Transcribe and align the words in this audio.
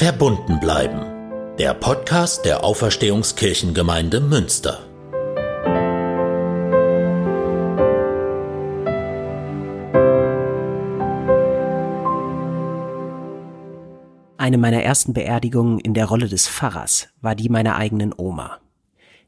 Verbunden 0.00 0.60
bleiben. 0.60 1.56
Der 1.58 1.74
Podcast 1.74 2.46
der 2.46 2.64
Auferstehungskirchengemeinde 2.64 4.22
Münster. 4.22 4.78
Eine 14.38 14.56
meiner 14.56 14.82
ersten 14.82 15.12
Beerdigungen 15.12 15.78
in 15.78 15.92
der 15.92 16.06
Rolle 16.06 16.28
des 16.28 16.48
Pfarrers 16.48 17.08
war 17.20 17.34
die 17.34 17.50
meiner 17.50 17.76
eigenen 17.76 18.14
Oma. 18.16 18.56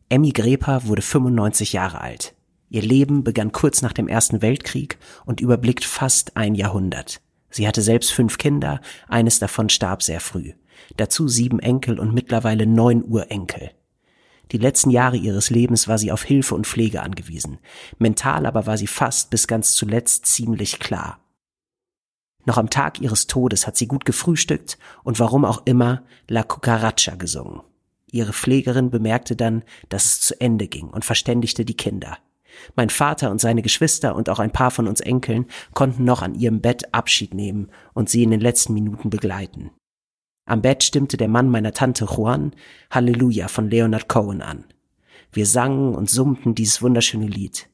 Emmy 0.09 0.31
Greper 0.31 0.87
wurde 0.87 1.03
95 1.03 1.75
Jahre 1.75 2.01
alt. 2.01 2.35
Ihr 2.71 2.81
Leben 2.81 3.25
begann 3.25 3.53
kurz 3.53 3.83
nach 3.83 3.93
dem 3.93 4.09
Ersten 4.09 4.41
Weltkrieg 4.41 4.97
und 5.27 5.43
überblickt 5.43 5.85
fast 5.85 6.39
ein 6.39 6.55
Jahrhundert. 6.55 7.21
Sie 7.51 7.69
hatte 7.69 7.83
selbst 7.83 8.11
fünf 8.11 8.39
Kinder, 8.39 8.81
eines 9.07 9.39
davon 9.39 9.69
starb 9.69 10.03
sehr 10.03 10.21
früh. 10.21 10.55
Dazu 10.97 11.29
sieben 11.29 11.59
Enkel 11.59 11.99
und 11.99 12.15
mittlerweile 12.15 12.67
neun 12.67 13.05
Urenkel. 13.05 13.71
Die 14.53 14.59
letzten 14.59 14.91
Jahre 14.91 15.17
ihres 15.17 15.49
Lebens 15.49 15.89
war 15.89 15.97
sie 15.97 16.13
auf 16.13 16.23
Hilfe 16.23 16.55
und 16.55 16.67
Pflege 16.67 17.03
angewiesen. 17.03 17.59
Mental 17.99 18.45
aber 18.45 18.67
war 18.67 18.77
sie 18.77 18.87
fast 18.87 19.31
bis 19.31 19.47
ganz 19.47 19.73
zuletzt 19.73 20.27
ziemlich 20.27 20.79
klar. 20.79 21.21
Noch 22.45 22.59
am 22.59 22.71
Tag 22.71 23.01
ihres 23.01 23.29
Todes 23.29 23.67
hat 23.67 23.77
sie 23.77 23.87
gut 23.87 24.05
gefrühstückt 24.05 24.79
und 25.05 25.21
warum 25.21 25.45
auch 25.45 25.63
immer 25.65 26.03
La 26.29 26.43
Cucaracha 26.43 27.15
gesungen. 27.15 27.63
Ihre 28.11 28.33
Pflegerin 28.33 28.91
bemerkte 28.91 29.37
dann, 29.37 29.63
dass 29.89 30.05
es 30.05 30.21
zu 30.21 30.41
Ende 30.41 30.69
ging 30.69 30.89
und 30.89 31.05
verständigte 31.05 31.65
die 31.65 31.77
Kinder. 31.77 32.19
Mein 32.77 32.91
Vater 32.91 33.31
und 33.31 33.41
seine 33.41 33.63
Geschwister 33.63 34.15
und 34.15 34.29
auch 34.29 34.39
ein 34.39 34.53
paar 34.53 34.71
von 34.71 34.87
uns 34.87 35.01
Enkeln 35.01 35.47
konnten 35.73 36.05
noch 36.05 36.21
an 36.21 36.35
ihrem 36.35 36.61
Bett 36.61 36.93
Abschied 36.93 37.33
nehmen 37.33 37.71
und 37.95 38.11
sie 38.11 38.23
in 38.23 38.31
den 38.31 38.41
letzten 38.41 38.75
Minuten 38.75 39.09
begleiten. 39.09 39.71
Am 40.53 40.61
Bett 40.61 40.85
stimmte 40.85 41.17
der 41.17 41.29
Mann 41.29 41.49
meiner 41.49 41.73
Tante 41.73 42.05
Juan 42.05 42.53
Halleluja 42.91 43.49
von 43.49 43.71
Leonard 43.71 44.07
Cohen 44.07 44.43
an. 44.43 44.67
Wir 45.33 45.47
sangen 45.47 45.95
und 45.95 46.11
summten 46.11 46.55
dieses 46.55 46.83
wunderschöne 46.83 47.27
Lied. 47.27 47.71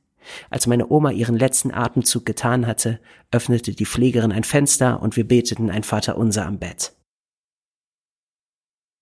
Als 0.49 0.69
meine 0.69 0.89
Oma 0.89 1.11
ihren 1.11 1.37
letzten 1.37 1.75
Atemzug 1.75 2.25
getan 2.25 2.69
hatte, 2.69 3.01
öffnete 3.33 3.73
die 3.73 3.85
Pflegerin 3.85 4.31
ein 4.31 4.45
Fenster 4.45 5.03
und 5.03 5.17
wir 5.17 5.27
beteten 5.27 5.73
ein 5.73 5.83
Vaterunser 5.83 6.47
am 6.47 6.61
Bett. 6.61 6.95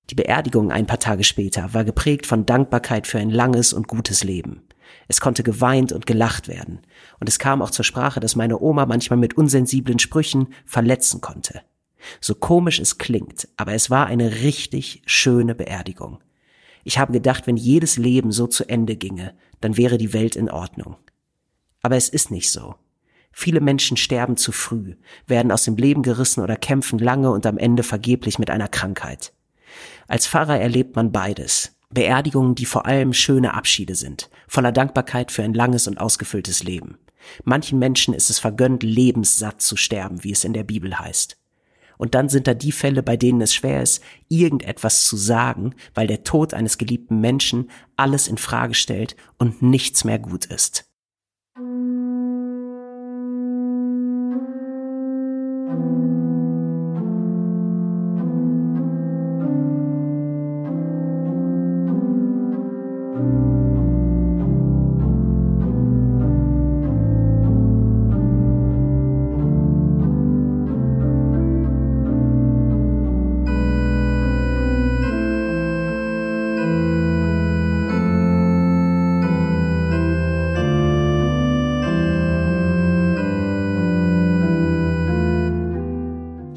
Die 0.09 0.15
Beerdigung 0.15 0.73
ein 0.73 0.87
paar 0.87 0.99
Tage 0.99 1.25
später 1.25 1.75
war 1.75 1.85
geprägt 1.85 2.25
von 2.25 2.47
Dankbarkeit 2.47 3.07
für 3.07 3.19
ein 3.19 3.29
langes 3.29 3.75
und 3.75 3.89
gutes 3.89 4.25
Leben. 4.25 4.63
Es 5.07 5.21
konnte 5.21 5.43
geweint 5.43 5.93
und 5.93 6.07
gelacht 6.07 6.49
werden. 6.49 6.81
Und 7.21 7.29
es 7.29 7.39
kam 7.39 7.61
auch 7.61 7.71
zur 7.71 7.85
Sprache, 7.85 8.21
dass 8.21 8.37
meine 8.37 8.59
Oma 8.59 8.87
manchmal 8.87 9.19
mit 9.19 9.37
unsensiblen 9.37 9.99
Sprüchen 9.99 10.47
verletzen 10.65 11.21
konnte. 11.21 11.61
So 12.21 12.35
komisch 12.35 12.79
es 12.79 12.99
klingt, 12.99 13.49
aber 13.57 13.75
es 13.75 13.91
war 13.91 14.07
eine 14.07 14.43
richtig 14.43 15.03
schöne 15.07 15.55
Beerdigung. 15.55 16.21
Ich 16.85 16.99
habe 16.99 17.13
gedacht, 17.13 17.47
wenn 17.47 17.57
jedes 17.57 17.97
Leben 17.97 18.31
so 18.31 18.47
zu 18.47 18.69
Ende 18.69 18.97
ginge, 18.97 19.35
dann 19.61 19.77
wäre 19.77 19.99
die 19.99 20.13
Welt 20.13 20.37
in 20.37 20.51
Ordnung. 20.51 20.97
Aber 21.83 21.97
es 21.97 22.09
ist 22.09 22.31
nicht 22.31 22.51
so. 22.51 22.77
Viele 23.33 23.61
Menschen 23.61 23.97
sterben 23.97 24.37
zu 24.37 24.51
früh, 24.51 24.95
werden 25.27 25.53
aus 25.53 25.65
dem 25.65 25.77
Leben 25.77 26.03
gerissen 26.03 26.43
oder 26.43 26.57
kämpfen 26.57 26.99
lange 26.99 27.31
und 27.31 27.45
am 27.45 27.59
Ende 27.59 27.83
vergeblich 27.83 28.39
mit 28.39 28.51
einer 28.51 28.69
Krankheit. 28.69 29.33
Als 30.09 30.27
Pfarrer 30.27 30.59
erlebt 30.59 30.97
man 30.97 31.13
beides. 31.13 31.77
Beerdigungen, 31.91 32.55
die 32.55 32.67
vor 32.67 32.87
allem 32.87 33.13
schöne 33.13 33.55
Abschiede 33.55 33.95
sind, 33.95 34.31
voller 34.49 34.73
Dankbarkeit 34.73 35.31
für 35.31 35.43
ein 35.43 35.55
langes 35.55 35.87
und 35.87 35.99
ausgefülltes 36.01 36.63
Leben. 36.63 36.99
Manchen 37.45 37.79
Menschen 37.79 38.15
ist 38.15 38.31
es 38.31 38.39
vergönnt, 38.39 38.83
lebenssatt 38.83 39.61
zu 39.61 39.77
sterben, 39.77 40.25
wie 40.25 40.33
es 40.33 40.45
in 40.45 40.53
der 40.53 40.65
Bibel 40.65 40.99
heißt. 40.99 41.37
Und 41.99 42.15
dann 42.15 42.29
sind 42.29 42.47
da 42.47 42.55
die 42.55 42.73
Fälle, 42.73 43.03
bei 43.03 43.17
denen 43.17 43.41
es 43.41 43.55
schwer 43.55 43.83
ist, 43.83 44.03
irgendetwas 44.29 45.05
zu 45.05 45.17
sagen, 45.17 45.75
weil 45.95 46.07
der 46.07 46.25
Tod 46.25 46.55
eines 46.55 46.79
geliebten 46.79 47.21
Menschen 47.21 47.71
alles 47.97 48.29
in 48.29 48.39
Frage 48.39 48.75
stellt 48.75 49.17
und 49.39 49.63
nichts 49.63 50.05
mehr 50.05 50.19
gut 50.19 50.47
ist. 50.47 50.85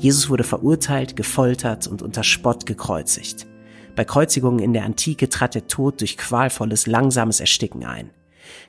Jesus 0.09 0.27
wurde 0.27 0.43
verurteilt, 0.43 1.15
gefoltert 1.15 1.85
und 1.85 2.01
unter 2.01 2.23
Spott 2.23 2.65
gekreuzigt. 2.65 3.45
Bei 3.95 4.03
Kreuzigungen 4.03 4.57
in 4.57 4.73
der 4.73 4.83
Antike 4.83 5.29
trat 5.29 5.53
der 5.53 5.67
Tod 5.67 6.01
durch 6.01 6.17
qualvolles, 6.17 6.87
langsames 6.87 7.39
Ersticken 7.39 7.85
ein. 7.85 8.09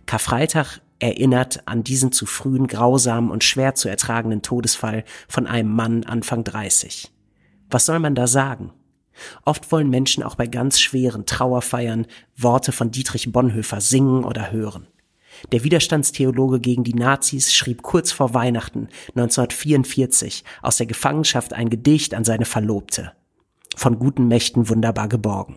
Karfreitag 0.05 0.83
erinnert 0.99 1.67
an 1.67 1.83
diesen 1.83 2.13
zu 2.13 2.27
frühen, 2.27 2.67
grausamen 2.67 3.31
und 3.31 3.43
schwer 3.43 3.75
zu 3.75 3.89
ertragenden 3.89 4.43
Todesfall 4.43 5.03
von 5.29 5.47
einem 5.47 5.75
Mann 5.75 6.05
Anfang 6.05 6.45
30. 6.45 7.11
Was 7.71 7.87
soll 7.87 8.01
man 8.01 8.15
da 8.15 8.27
sagen? 8.27 8.75
Oft 9.47 9.73
wollen 9.73 9.89
Menschen 9.89 10.23
auch 10.23 10.35
bei 10.35 10.47
ganz 10.47 10.79
schweren 10.79 11.25
Trauerfeiern 11.25 12.07
Worte 12.37 12.71
von 12.71 12.91
Dietrich 12.91 13.33
Bonhoeffer 13.33 13.81
singen 13.81 14.25
oder 14.25 14.53
hören. 14.53 14.89
Der 15.53 15.65
Widerstandstheologe 15.65 16.61
gegen 16.61 16.85
die 16.85 16.95
Nazis 16.95 17.53
schrieb 17.53 17.83
kurz 17.83 18.13
vor 18.13 18.35
Weihnachten 18.35 18.89
1944 19.15 20.45
aus 20.63 20.77
der 20.77 20.87
Gefangenschaft 20.87 21.53
ein 21.53 21.71
Gedicht 21.71 22.15
an 22.15 22.25
seine 22.25 22.45
Verlobte. 22.45 23.13
Von 23.77 23.99
guten 23.99 24.29
Mächten 24.29 24.69
wunderbar 24.69 25.09
geborgen. 25.09 25.57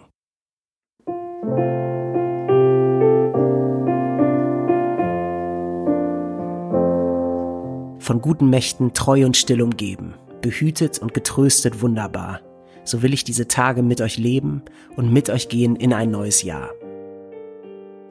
Von 7.99 8.19
guten 8.21 8.49
Mächten 8.49 8.93
treu 8.93 9.25
und 9.25 9.37
still 9.37 9.61
umgeben, 9.61 10.15
behütet 10.41 10.99
und 10.99 11.13
getröstet 11.13 11.81
wunderbar. 11.81 12.41
So 12.83 13.01
will 13.01 13.13
ich 13.13 13.23
diese 13.23 13.47
Tage 13.47 13.81
mit 13.81 14.01
euch 14.01 14.17
leben 14.17 14.61
und 14.97 15.11
mit 15.11 15.29
euch 15.29 15.47
gehen 15.47 15.77
in 15.77 15.93
ein 15.93 16.11
neues 16.11 16.43
Jahr 16.43 16.71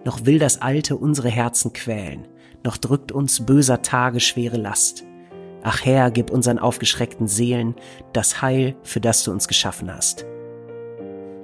noch 0.05 0.27
will 0.27 0.39
das 0.39 0.63
Alte 0.63 0.97
unsere 0.97 1.29
Herzen 1.29 1.73
quälen, 1.73 2.27
noch 2.65 2.77
drückt 2.77 3.13
uns 3.13 3.45
böser 3.45 3.83
Tage 3.83 4.21
schwere 4.21 4.57
Last. 4.57 5.05
Ach 5.63 5.85
Herr, 5.85 6.11
gib 6.11 6.31
unseren 6.31 6.59
aufgeschreckten 6.59 7.29
Seelen 7.29 7.75
das 8.13 8.43
Heil, 8.43 8.75
für 8.83 9.01
das 9.01 9.25
du 9.25 9.31
uns 9.31 9.47
geschaffen 9.47 9.95
hast. 9.95 10.27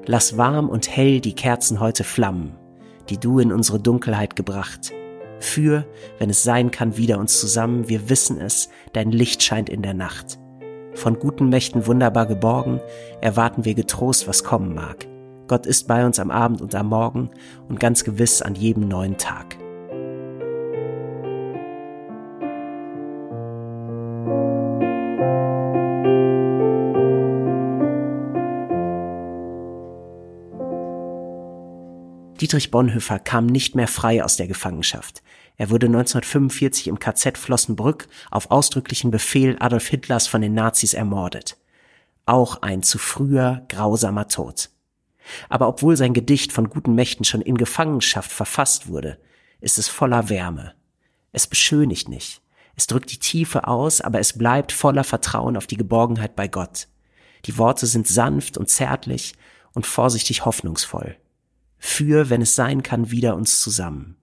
Lass 0.06 0.36
warm 0.36 0.68
und 0.68 0.88
hell 0.88 1.20
die 1.20 1.34
Kerzen 1.34 1.80
heute 1.80 2.02
flammen, 2.02 2.56
die 3.10 3.18
du 3.18 3.38
in 3.38 3.52
unsere 3.52 3.78
Dunkelheit 3.78 4.36
gebracht. 4.36 4.92
Für, 5.40 5.86
wenn 6.18 6.30
es 6.30 6.42
sein 6.42 6.70
kann, 6.70 6.96
wieder 6.96 7.18
uns 7.18 7.38
zusammen, 7.38 7.88
wir 7.88 8.08
wissen 8.08 8.40
es, 8.40 8.70
dein 8.92 9.12
Licht 9.12 9.42
scheint 9.42 9.68
in 9.68 9.82
der 9.82 9.94
Nacht. 9.94 10.38
Von 10.94 11.18
guten 11.18 11.48
Mächten 11.48 11.86
wunderbar 11.86 12.26
geborgen, 12.26 12.80
erwarten 13.20 13.64
wir 13.64 13.74
getrost, 13.74 14.26
was 14.26 14.42
kommen 14.42 14.74
mag. 14.74 15.07
Gott 15.48 15.66
ist 15.66 15.88
bei 15.88 16.04
uns 16.04 16.18
am 16.18 16.30
Abend 16.30 16.60
und 16.60 16.74
am 16.74 16.88
Morgen 16.88 17.30
und 17.68 17.80
ganz 17.80 18.04
gewiss 18.04 18.42
an 18.42 18.54
jedem 18.54 18.86
neuen 18.86 19.16
Tag. 19.16 19.56
Dietrich 32.40 32.70
Bonhoeffer 32.70 33.18
kam 33.18 33.46
nicht 33.46 33.74
mehr 33.74 33.88
frei 33.88 34.22
aus 34.22 34.36
der 34.36 34.46
Gefangenschaft. 34.46 35.22
Er 35.56 35.70
wurde 35.70 35.86
1945 35.86 36.86
im 36.86 37.00
KZ 37.00 37.36
Flossenbrück 37.36 38.06
auf 38.30 38.52
ausdrücklichen 38.52 39.10
Befehl 39.10 39.56
Adolf 39.58 39.88
Hitlers 39.88 40.28
von 40.28 40.40
den 40.40 40.54
Nazis 40.54 40.94
ermordet. 40.94 41.56
Auch 42.26 42.62
ein 42.62 42.84
zu 42.84 42.98
früher, 42.98 43.62
grausamer 43.68 44.28
Tod. 44.28 44.70
Aber 45.48 45.68
obwohl 45.68 45.96
sein 45.96 46.14
Gedicht 46.14 46.52
von 46.52 46.70
guten 46.70 46.94
Mächten 46.94 47.24
schon 47.24 47.40
in 47.40 47.56
Gefangenschaft 47.56 48.30
verfasst 48.30 48.88
wurde, 48.88 49.18
ist 49.60 49.78
es 49.78 49.88
voller 49.88 50.28
Wärme. 50.28 50.74
Es 51.32 51.46
beschönigt 51.46 52.08
nicht. 52.08 52.42
Es 52.76 52.86
drückt 52.86 53.10
die 53.10 53.18
Tiefe 53.18 53.66
aus, 53.66 54.00
aber 54.00 54.20
es 54.20 54.38
bleibt 54.38 54.72
voller 54.72 55.04
Vertrauen 55.04 55.56
auf 55.56 55.66
die 55.66 55.76
Geborgenheit 55.76 56.36
bei 56.36 56.48
Gott. 56.48 56.88
Die 57.44 57.58
Worte 57.58 57.86
sind 57.86 58.06
sanft 58.06 58.56
und 58.56 58.68
zärtlich 58.68 59.34
und 59.74 59.86
vorsichtig 59.86 60.44
hoffnungsvoll. 60.44 61.16
Für, 61.78 62.30
wenn 62.30 62.42
es 62.42 62.54
sein 62.54 62.82
kann, 62.82 63.10
wieder 63.10 63.36
uns 63.36 63.60
zusammen. 63.60 64.16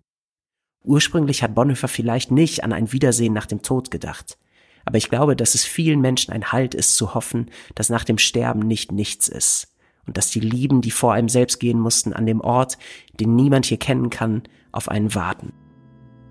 Ursprünglich 0.83 1.41
hat 1.41 1.55
Bonhoeffer 1.55 1.87
vielleicht 1.87 2.31
nicht 2.31 2.63
an 2.63 2.71
ein 2.71 2.91
Wiedersehen 2.91 3.33
nach 3.33 3.45
dem 3.45 3.61
Tod 3.61 3.91
gedacht. 3.91 4.37
Aber 4.85 4.97
ich 4.97 5.09
glaube, 5.09 5.35
dass 5.35 5.55
es 5.55 5.65
vielen 5.65 5.99
Menschen 5.99 6.31
ein 6.31 6.51
Halt 6.51 6.75
ist 6.75 6.95
zu 6.95 7.13
hoffen, 7.13 7.49
dass 7.73 7.89
nach 7.89 8.03
dem 8.03 8.19
Sterben 8.19 8.59
nicht 8.59 8.91
nichts 8.91 9.27
ist 9.27 9.74
und 10.07 10.17
dass 10.17 10.29
die 10.29 10.39
Lieben, 10.39 10.81
die 10.81 10.91
vor 10.91 11.13
einem 11.13 11.29
selbst 11.29 11.59
gehen 11.59 11.79
mussten, 11.79 12.13
an 12.13 12.25
dem 12.25 12.41
Ort, 12.41 12.77
den 13.19 13.35
niemand 13.35 13.65
hier 13.65 13.77
kennen 13.77 14.09
kann, 14.09 14.43
auf 14.71 14.89
einen 14.89 15.15
warten. 15.15 15.53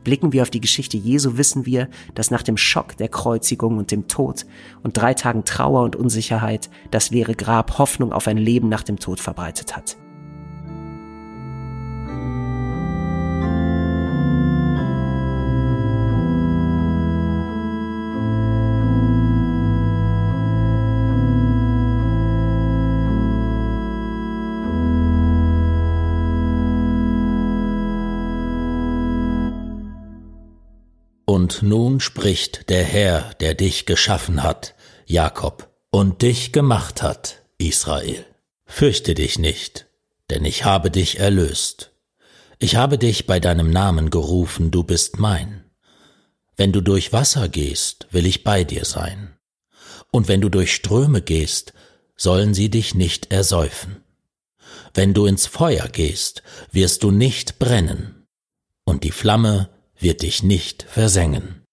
Blicken 0.05 0.33
wir 0.35 0.43
auf 0.43 0.51
die 0.51 0.61
Geschichte 0.61 0.99
Jesu, 0.99 1.39
wissen 1.39 1.65
wir, 1.65 1.89
dass 2.15 2.31
nach 2.31 2.43
dem 2.43 2.59
Schock 2.59 2.97
der 2.99 3.09
Kreuzigung 3.09 3.79
und 3.79 3.91
dem 3.91 4.07
Tod 4.07 4.45
und 4.83 4.97
drei 4.97 5.15
Tagen 5.15 5.45
Trauer 5.45 5.83
und 5.83 5.97
Unsicherheit 5.97 6.69
das 6.91 7.11
leere 7.11 7.35
Grab 7.35 7.79
Hoffnung 7.79 8.13
auf 8.13 8.29
ein 8.29 8.37
Leben 8.37 8.69
nach 8.69 8.83
dem 8.83 8.99
Tod 8.99 9.19
verbreitet 9.19 9.75
hat. 9.75 9.97
Und 31.35 31.65
nun 31.65 31.99
spricht 31.99 32.71
der 32.71 32.85
Herr, 32.85 33.35
der 33.41 33.55
dich 33.55 33.87
geschaffen 33.87 34.45
hat, 34.45 34.77
Jakob, 35.05 35.69
und 35.91 36.23
dich 36.23 36.53
gemacht 36.53 37.03
hat, 37.03 37.43
Israel. 37.59 38.25
Fürchte 38.67 39.15
dich 39.15 39.41
nicht, 39.41 39.89
denn 40.31 40.45
ich 40.45 40.65
habe 40.65 40.93
dich 40.93 41.19
erlöst. 41.19 41.91
Ich 42.61 42.77
habe 42.77 42.99
dich 42.99 43.27
bei 43.27 43.41
deinem 43.41 43.69
Namen 43.71 44.11
gerufen, 44.11 44.71
du 44.71 44.85
bist 44.85 45.19
mein. 45.19 45.65
Wenn 46.57 46.71
du 46.71 46.81
durch 46.81 47.13
Wasser 47.13 47.49
gehst, 47.49 48.07
will 48.13 48.27
ich 48.27 48.45
bei 48.45 48.63
dir 48.63 48.85
sein. 48.85 49.37
Und 50.13 50.29
wenn 50.29 50.41
du 50.41 50.49
durch 50.49 50.73
Ströme 50.73 51.21
gehst, 51.21 51.73
sollen 52.15 52.55
sie 52.55 52.71
dich 52.71 52.95
nicht 52.95 53.33
ersäufen. 53.33 54.05
Wenn 54.95 55.15
du 55.15 55.27
ins 55.27 55.49
Feuer 55.49 55.89
gehst, 55.89 56.45
wirst 56.71 57.03
du 57.03 57.11
nicht 57.11 57.59
brennen, 57.59 58.29
und 58.85 59.03
die 59.03 59.11
Flamme 59.11 59.74
wird 60.05 60.23
dich 60.23 60.43
nicht 60.43 60.85
versengen. 60.89 61.64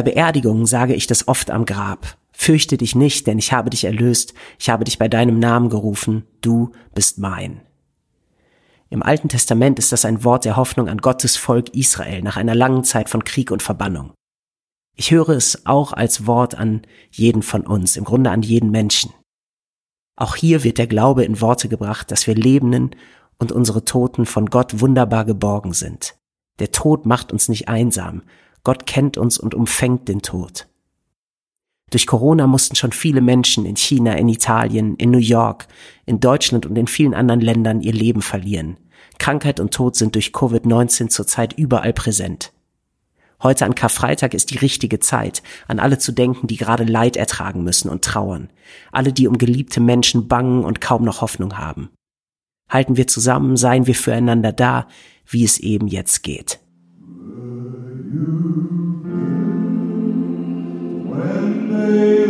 Bei 0.00 0.12
Beerdigungen 0.12 0.64
sage 0.64 0.94
ich 0.94 1.06
das 1.06 1.28
oft 1.28 1.50
am 1.50 1.66
Grab. 1.66 2.16
Fürchte 2.32 2.78
dich 2.78 2.94
nicht, 2.94 3.26
denn 3.26 3.38
ich 3.38 3.52
habe 3.52 3.68
dich 3.68 3.84
erlöst, 3.84 4.32
ich 4.58 4.70
habe 4.70 4.84
dich 4.84 4.98
bei 4.98 5.08
deinem 5.08 5.38
Namen 5.38 5.68
gerufen, 5.68 6.24
du 6.40 6.72
bist 6.94 7.18
mein. 7.18 7.60
Im 8.88 9.02
Alten 9.02 9.28
Testament 9.28 9.78
ist 9.78 9.92
das 9.92 10.06
ein 10.06 10.24
Wort 10.24 10.46
der 10.46 10.56
Hoffnung 10.56 10.88
an 10.88 11.02
Gottes 11.02 11.36
Volk 11.36 11.74
Israel 11.74 12.22
nach 12.22 12.38
einer 12.38 12.54
langen 12.54 12.82
Zeit 12.82 13.10
von 13.10 13.24
Krieg 13.24 13.50
und 13.50 13.62
Verbannung. 13.62 14.14
Ich 14.96 15.10
höre 15.10 15.28
es 15.28 15.66
auch 15.66 15.92
als 15.92 16.26
Wort 16.26 16.54
an 16.54 16.80
jeden 17.10 17.42
von 17.42 17.66
uns, 17.66 17.98
im 17.98 18.04
Grunde 18.04 18.30
an 18.30 18.40
jeden 18.40 18.70
Menschen. 18.70 19.12
Auch 20.16 20.34
hier 20.34 20.64
wird 20.64 20.78
der 20.78 20.86
Glaube 20.86 21.24
in 21.24 21.42
Worte 21.42 21.68
gebracht, 21.68 22.10
dass 22.10 22.26
wir 22.26 22.34
Lebenden 22.34 22.96
und 23.38 23.52
unsere 23.52 23.84
Toten 23.84 24.24
von 24.24 24.46
Gott 24.46 24.80
wunderbar 24.80 25.26
geborgen 25.26 25.74
sind. 25.74 26.16
Der 26.58 26.72
Tod 26.72 27.04
macht 27.04 27.32
uns 27.32 27.50
nicht 27.50 27.68
einsam, 27.68 28.22
Gott 28.64 28.86
kennt 28.86 29.16
uns 29.16 29.38
und 29.38 29.54
umfängt 29.54 30.08
den 30.08 30.22
Tod. 30.22 30.66
Durch 31.90 32.06
Corona 32.06 32.46
mussten 32.46 32.76
schon 32.76 32.92
viele 32.92 33.20
Menschen 33.20 33.66
in 33.66 33.76
China, 33.76 34.12
in 34.12 34.28
Italien, 34.28 34.94
in 34.96 35.10
New 35.10 35.18
York, 35.18 35.66
in 36.06 36.20
Deutschland 36.20 36.64
und 36.66 36.76
in 36.78 36.86
vielen 36.86 37.14
anderen 37.14 37.40
Ländern 37.40 37.80
ihr 37.80 37.92
Leben 37.92 38.22
verlieren. 38.22 38.76
Krankheit 39.18 39.60
und 39.60 39.74
Tod 39.74 39.96
sind 39.96 40.14
durch 40.14 40.28
Covid-19 40.28 41.08
zurzeit 41.08 41.52
überall 41.52 41.92
präsent. 41.92 42.52
Heute 43.42 43.64
an 43.64 43.74
Karfreitag 43.74 44.34
ist 44.34 44.50
die 44.50 44.58
richtige 44.58 45.00
Zeit, 45.00 45.42
an 45.66 45.78
alle 45.78 45.98
zu 45.98 46.12
denken, 46.12 46.46
die 46.46 46.56
gerade 46.56 46.84
Leid 46.84 47.16
ertragen 47.16 47.64
müssen 47.64 47.88
und 47.88 48.04
trauern. 48.04 48.50
Alle, 48.92 49.12
die 49.12 49.26
um 49.26 49.38
geliebte 49.38 49.80
Menschen 49.80 50.28
bangen 50.28 50.64
und 50.64 50.80
kaum 50.80 51.04
noch 51.04 51.22
Hoffnung 51.22 51.56
haben. 51.58 51.90
Halten 52.68 52.96
wir 52.96 53.06
zusammen, 53.06 53.56
seien 53.56 53.86
wir 53.86 53.94
füreinander 53.94 54.52
da, 54.52 54.86
wie 55.26 55.44
es 55.44 55.58
eben 55.58 55.88
jetzt 55.88 56.22
geht. 56.22 56.60
When 58.10 58.18
they 61.68 62.29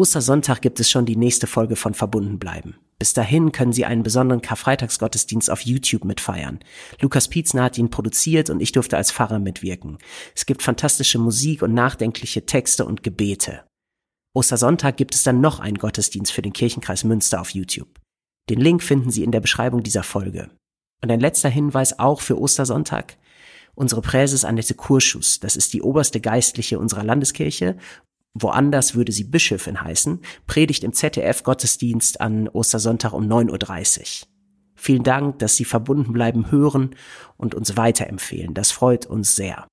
Ostersonntag 0.00 0.62
gibt 0.62 0.80
es 0.80 0.88
schon 0.88 1.04
die 1.04 1.14
nächste 1.14 1.46
Folge 1.46 1.76
von 1.76 1.92
Verbunden 1.92 2.38
bleiben. 2.38 2.78
Bis 2.98 3.12
dahin 3.12 3.52
können 3.52 3.74
Sie 3.74 3.84
einen 3.84 4.02
besonderen 4.02 4.40
Karfreitagsgottesdienst 4.40 5.50
auf 5.50 5.60
YouTube 5.60 6.06
mitfeiern. 6.06 6.60
Lukas 7.02 7.28
Pietzner 7.28 7.64
hat 7.64 7.76
ihn 7.76 7.90
produziert 7.90 8.48
und 8.48 8.62
ich 8.62 8.72
durfte 8.72 8.96
als 8.96 9.12
Pfarrer 9.12 9.38
mitwirken. 9.38 9.98
Es 10.34 10.46
gibt 10.46 10.62
fantastische 10.62 11.18
Musik 11.18 11.60
und 11.60 11.74
nachdenkliche 11.74 12.46
Texte 12.46 12.86
und 12.86 13.02
Gebete. 13.02 13.66
Ostersonntag 14.32 14.96
gibt 14.96 15.14
es 15.14 15.22
dann 15.22 15.42
noch 15.42 15.60
einen 15.60 15.76
Gottesdienst 15.76 16.32
für 16.32 16.40
den 16.40 16.54
Kirchenkreis 16.54 17.04
Münster 17.04 17.38
auf 17.38 17.50
YouTube. 17.50 18.00
Den 18.48 18.58
Link 18.58 18.82
finden 18.82 19.10
Sie 19.10 19.22
in 19.22 19.32
der 19.32 19.40
Beschreibung 19.40 19.82
dieser 19.82 20.02
Folge. 20.02 20.48
Und 21.02 21.10
ein 21.10 21.20
letzter 21.20 21.50
Hinweis 21.50 21.98
auch 21.98 22.22
für 22.22 22.40
Ostersonntag. 22.40 23.18
Unsere 23.74 24.00
Präses 24.00 24.46
Annette 24.46 24.74
Kurschus, 24.74 25.40
das 25.40 25.56
ist 25.56 25.74
die 25.74 25.82
oberste 25.82 26.22
Geistliche 26.22 26.78
unserer 26.78 27.04
Landeskirche 27.04 27.76
woanders 28.34 28.94
würde 28.94 29.12
sie 29.12 29.24
Bischöfin 29.24 29.80
heißen, 29.80 30.20
predigt 30.46 30.84
im 30.84 30.92
ZDF 30.92 31.42
Gottesdienst 31.42 32.20
an 32.20 32.48
Ostersonntag 32.48 33.12
um 33.12 33.24
9.30 33.24 34.22
Uhr. 34.22 34.28
Vielen 34.74 35.02
Dank, 35.02 35.38
dass 35.40 35.56
Sie 35.56 35.66
verbunden 35.66 36.14
bleiben, 36.14 36.50
hören 36.50 36.96
und 37.36 37.54
uns 37.54 37.76
weiterempfehlen. 37.76 38.54
Das 38.54 38.70
freut 38.70 39.04
uns 39.04 39.36
sehr. 39.36 39.66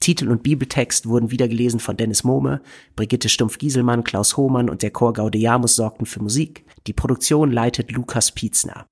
Titel 0.00 0.30
und 0.30 0.42
Bibeltext 0.42 1.06
wurden 1.06 1.30
wieder 1.30 1.48
gelesen 1.48 1.80
von 1.80 1.98
Dennis 1.98 2.24
Mohme, 2.24 2.62
Brigitte 2.96 3.28
Stumpf-Gieselmann, 3.28 4.04
Klaus 4.04 4.38
Hohmann 4.38 4.70
und 4.70 4.82
der 4.82 4.90
Chor 4.90 5.12
Gaudeamus 5.12 5.76
sorgten 5.76 6.06
für 6.06 6.22
Musik. 6.22 6.64
Die 6.86 6.94
Produktion 6.94 7.52
leitet 7.52 7.92
Lukas 7.92 8.32
Pietzner. 8.32 8.86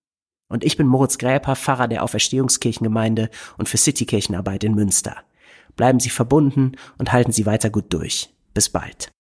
Und 0.49 0.63
ich 0.63 0.77
bin 0.77 0.87
Moritz 0.87 1.17
Gräper, 1.17 1.57
Pfarrer 1.57 1.89
der 1.89 2.05
Auferstehungskirchengemeinde 2.05 3.31
und 3.57 3.69
für 3.69 3.79
Citykirchenarbeit 3.79 4.63
in 4.63 4.75
Münster. 4.75 5.17
Bleiben 5.75 6.01
Sie 6.01 6.11
verbunden 6.11 6.73
und 6.99 7.13
halten 7.13 7.33
Sie 7.33 7.47
weiter 7.47 7.71
gut 7.71 7.93
durch. 7.95 8.29
Bis 8.55 8.69
bald. 8.69 9.11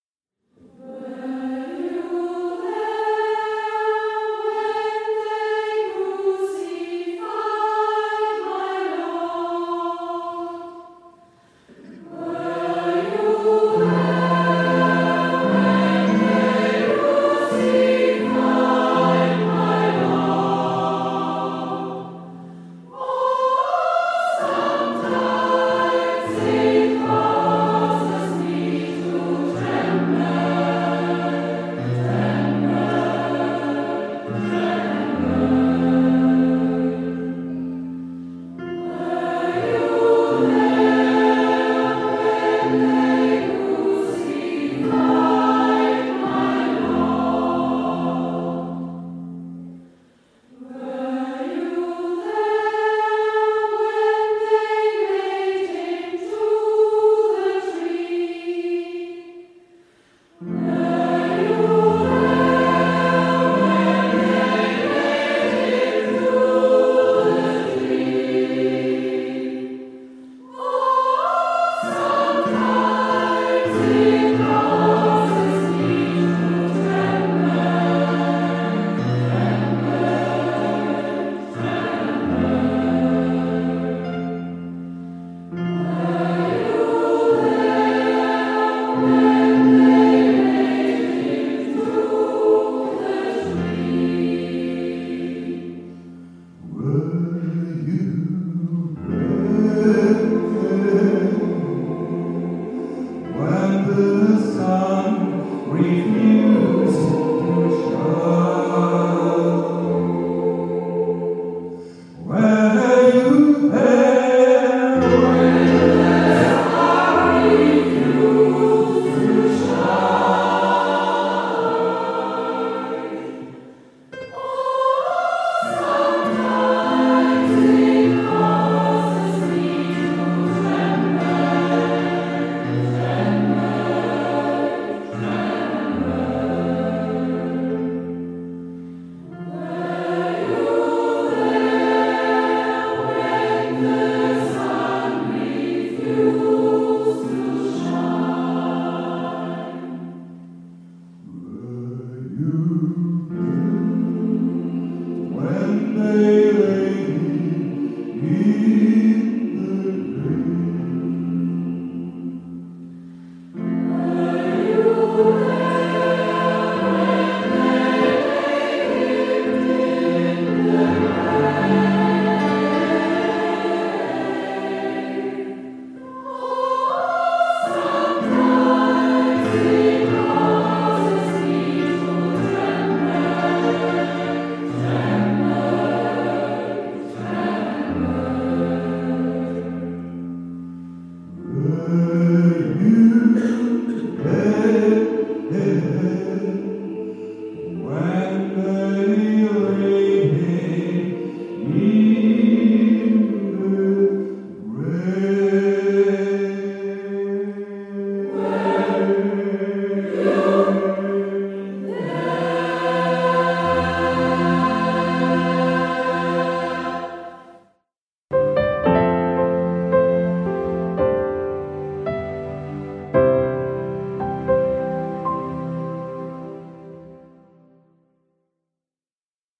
made. 155.81 156.40